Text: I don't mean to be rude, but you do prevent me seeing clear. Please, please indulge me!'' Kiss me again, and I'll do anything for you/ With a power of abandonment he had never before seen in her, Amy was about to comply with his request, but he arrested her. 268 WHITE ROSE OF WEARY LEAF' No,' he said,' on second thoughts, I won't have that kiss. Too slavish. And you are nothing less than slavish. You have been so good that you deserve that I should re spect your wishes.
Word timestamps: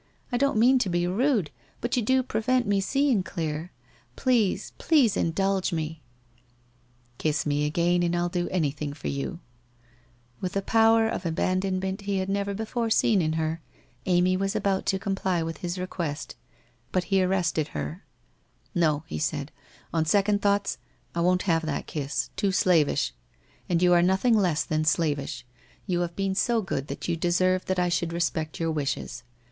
I 0.31 0.37
don't 0.37 0.57
mean 0.57 0.79
to 0.79 0.89
be 0.89 1.05
rude, 1.05 1.51
but 1.79 1.95
you 1.95 2.01
do 2.01 2.23
prevent 2.23 2.65
me 2.65 2.81
seeing 2.81 3.21
clear. 3.21 3.71
Please, 4.15 4.73
please 4.79 5.15
indulge 5.15 5.71
me!'' 5.71 6.01
Kiss 7.19 7.45
me 7.45 7.67
again, 7.67 8.01
and 8.01 8.15
I'll 8.15 8.27
do 8.27 8.49
anything 8.49 8.93
for 8.93 9.09
you/ 9.09 9.41
With 10.39 10.57
a 10.57 10.63
power 10.63 11.07
of 11.07 11.23
abandonment 11.23 12.01
he 12.01 12.17
had 12.17 12.29
never 12.29 12.55
before 12.55 12.89
seen 12.89 13.21
in 13.21 13.33
her, 13.33 13.61
Amy 14.07 14.35
was 14.35 14.55
about 14.55 14.87
to 14.87 14.97
comply 14.97 15.43
with 15.43 15.57
his 15.57 15.77
request, 15.77 16.35
but 16.91 17.03
he 17.13 17.21
arrested 17.21 17.67
her. 17.67 18.03
268 18.73 18.73
WHITE 18.73 18.81
ROSE 18.81 18.83
OF 18.83 19.33
WEARY 19.35 19.39
LEAF' 19.39 19.53
No,' 19.93 20.01
he 20.01 20.01
said,' 20.01 20.01
on 20.01 20.05
second 20.07 20.41
thoughts, 20.41 20.77
I 21.13 21.21
won't 21.21 21.43
have 21.43 21.63
that 21.67 21.85
kiss. 21.85 22.31
Too 22.35 22.51
slavish. 22.51 23.13
And 23.69 23.83
you 23.83 23.93
are 23.93 24.01
nothing 24.01 24.35
less 24.35 24.63
than 24.63 24.83
slavish. 24.83 25.45
You 25.85 25.99
have 25.99 26.15
been 26.15 26.33
so 26.33 26.63
good 26.63 26.87
that 26.87 27.07
you 27.07 27.15
deserve 27.15 27.65
that 27.65 27.77
I 27.77 27.89
should 27.89 28.11
re 28.13 28.19
spect 28.19 28.59
your 28.59 28.71
wishes. 28.71 29.21